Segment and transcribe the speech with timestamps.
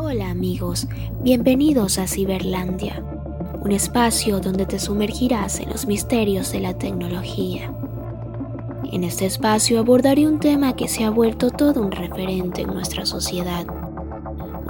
[0.00, 0.86] Hola amigos,
[1.24, 3.02] bienvenidos a Ciberlandia,
[3.60, 7.74] un espacio donde te sumergirás en los misterios de la tecnología.
[8.92, 13.06] En este espacio abordaré un tema que se ha vuelto todo un referente en nuestra
[13.06, 13.66] sociedad.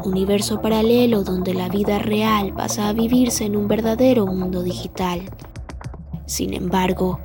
[0.03, 5.21] Un universo paralelo donde la vida real pasa a vivirse en un verdadero mundo digital.
[6.25, 7.21] Sin embargo,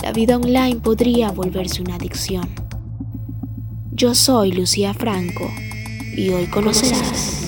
[0.00, 2.48] la vida online podría volverse una adicción.
[3.90, 5.50] Yo soy Lucía Franco
[6.16, 7.47] y hoy conocerás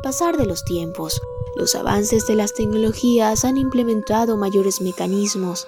[0.00, 1.20] pasar de los tiempos,
[1.56, 5.66] los avances de las tecnologías han implementado mayores mecanismos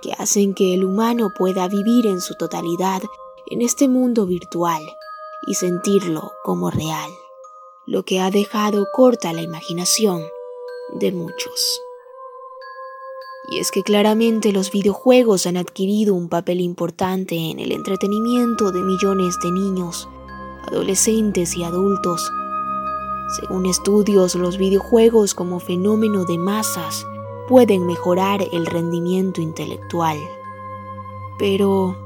[0.00, 3.02] que hacen que el humano pueda vivir en su totalidad
[3.46, 4.82] en este mundo virtual
[5.46, 7.10] y sentirlo como real,
[7.86, 10.22] lo que ha dejado corta la imaginación
[10.94, 11.80] de muchos.
[13.50, 18.82] Y es que claramente los videojuegos han adquirido un papel importante en el entretenimiento de
[18.82, 20.08] millones de niños,
[20.68, 22.30] adolescentes y adultos
[23.32, 27.06] según estudios, los videojuegos como fenómeno de masas
[27.48, 30.18] pueden mejorar el rendimiento intelectual.
[31.38, 31.96] Pero,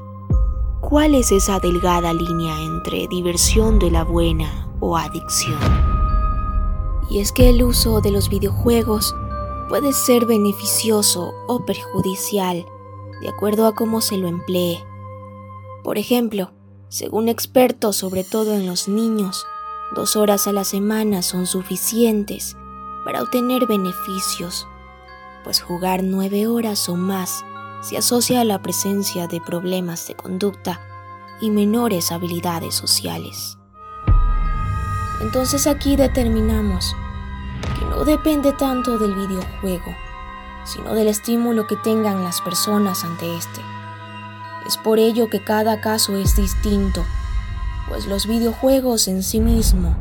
[0.79, 5.59] ¿cuál es esa delgada línea entre diversión de la buena o adicción?
[7.09, 9.13] Y es que el uso de los videojuegos
[9.67, 12.65] puede ser beneficioso o perjudicial
[13.21, 14.83] de acuerdo a cómo se lo emplee.
[15.83, 16.51] Por ejemplo,
[16.87, 19.45] según expertos, sobre todo en los niños,
[19.95, 22.57] Dos horas a la semana son suficientes
[23.05, 24.67] para obtener beneficios,
[25.43, 27.45] pues jugar nueve horas o más
[27.81, 30.81] se asocia a la presencia de problemas de conducta
[31.39, 33.57] y menores habilidades sociales.
[35.21, 36.93] Entonces aquí determinamos
[37.79, 39.95] que no depende tanto del videojuego,
[40.65, 43.61] sino del estímulo que tengan las personas ante este.
[44.65, 47.05] Es por ello que cada caso es distinto
[47.87, 49.95] pues los videojuegos en sí mismos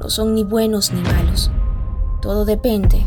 [0.00, 1.50] no son ni buenos ni malos.
[2.22, 3.04] Todo depende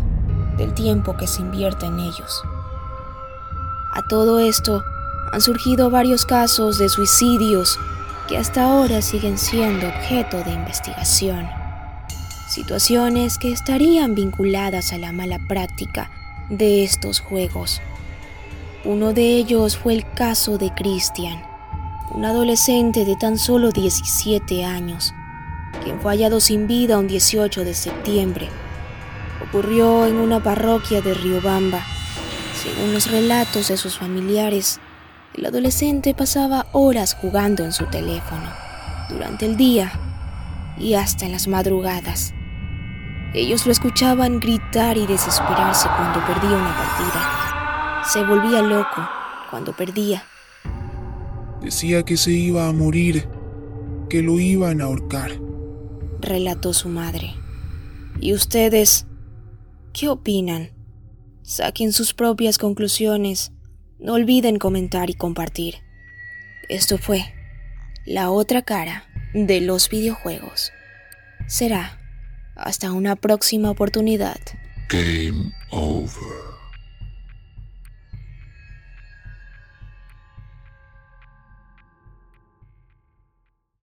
[0.58, 2.44] del tiempo que se invierte en ellos.
[3.94, 4.84] A todo esto
[5.32, 7.80] han surgido varios casos de suicidios
[8.28, 11.48] que hasta ahora siguen siendo objeto de investigación.
[12.48, 16.10] Situaciones que estarían vinculadas a la mala práctica
[16.50, 17.82] de estos juegos.
[18.86, 21.42] Uno de ellos fue el caso de Christian,
[22.20, 25.14] un adolescente de tan solo 17 años,
[25.82, 28.50] quien fue hallado sin vida un 18 de septiembre.
[29.48, 31.82] Ocurrió en una parroquia de Riobamba.
[32.62, 34.82] Según los relatos de sus familiares,
[35.34, 38.52] el adolescente pasaba horas jugando en su teléfono,
[39.08, 39.94] durante el día
[40.78, 42.34] y hasta en las madrugadas.
[43.34, 48.04] Ellos lo escuchaban gritar y desesperarse cuando perdía una partida.
[48.12, 49.08] Se volvía loco
[49.50, 50.22] cuando perdía
[51.62, 53.28] Decía que se iba a morir,
[54.10, 55.32] que lo iban a ahorcar.
[56.22, 57.34] Relató su madre.
[58.20, 59.06] ¿Y ustedes
[59.94, 60.72] qué opinan?
[61.42, 63.52] Saquen sus propias conclusiones.
[64.00, 65.76] No olviden comentar y compartir.
[66.70, 67.26] Esto fue
[68.06, 70.72] la otra cara de los videojuegos.
[71.48, 72.00] Será
[72.56, 74.40] hasta una próxima oportunidad.
[74.90, 76.49] Game over.